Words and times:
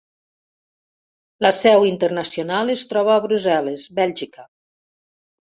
La 1.47 1.51
seu 1.57 1.85
internacional 1.89 2.73
es 2.77 2.87
troba 2.95 3.13
a 3.17 3.19
Brussel·les, 3.27 3.87
Bèlgica. 4.01 4.49